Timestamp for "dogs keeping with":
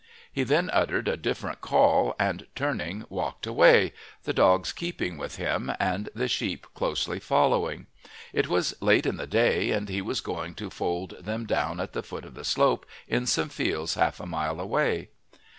4.33-5.35